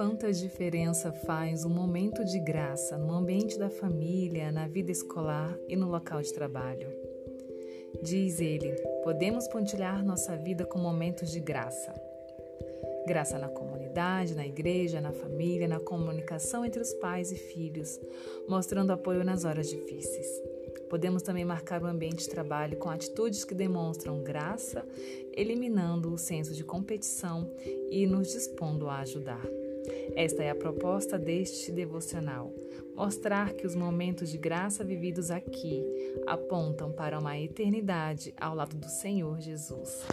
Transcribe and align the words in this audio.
quanta 0.00 0.32
diferença 0.32 1.12
faz 1.12 1.62
um 1.66 1.68
momento 1.68 2.24
de 2.24 2.38
graça 2.38 2.96
no 2.96 3.12
ambiente 3.12 3.58
da 3.58 3.68
família, 3.68 4.50
na 4.50 4.66
vida 4.66 4.90
escolar 4.90 5.54
e 5.68 5.76
no 5.76 5.90
local 5.90 6.22
de 6.22 6.32
trabalho. 6.32 6.88
Diz 8.02 8.40
ele: 8.40 8.72
podemos 9.04 9.46
pontilhar 9.46 10.02
nossa 10.02 10.38
vida 10.38 10.64
com 10.64 10.78
momentos 10.78 11.30
de 11.30 11.38
graça. 11.38 11.92
Graça 13.06 13.38
na 13.38 13.50
comunidade, 13.50 14.34
na 14.34 14.46
igreja, 14.46 15.02
na 15.02 15.12
família, 15.12 15.68
na 15.68 15.78
comunicação 15.78 16.64
entre 16.64 16.80
os 16.80 16.94
pais 16.94 17.30
e 17.30 17.36
filhos, 17.36 18.00
mostrando 18.48 18.94
apoio 18.94 19.22
nas 19.22 19.44
horas 19.44 19.68
difíceis. 19.68 20.26
Podemos 20.88 21.20
também 21.20 21.44
marcar 21.44 21.82
o 21.82 21.86
ambiente 21.86 22.24
de 22.24 22.30
trabalho 22.30 22.78
com 22.78 22.88
atitudes 22.88 23.44
que 23.44 23.54
demonstram 23.54 24.22
graça, 24.22 24.82
eliminando 25.36 26.10
o 26.10 26.16
senso 26.16 26.54
de 26.54 26.64
competição 26.64 27.52
e 27.90 28.06
nos 28.06 28.28
dispondo 28.32 28.88
a 28.88 29.00
ajudar. 29.00 29.59
Esta 30.14 30.42
é 30.42 30.50
a 30.50 30.54
proposta 30.54 31.18
deste 31.18 31.72
devocional: 31.72 32.52
mostrar 32.94 33.52
que 33.54 33.66
os 33.66 33.74
momentos 33.74 34.30
de 34.30 34.38
graça 34.38 34.84
vividos 34.84 35.30
aqui 35.30 35.84
apontam 36.26 36.92
para 36.92 37.18
uma 37.18 37.38
eternidade 37.38 38.34
ao 38.40 38.54
lado 38.54 38.76
do 38.76 38.88
Senhor 38.88 39.40
Jesus. 39.40 40.04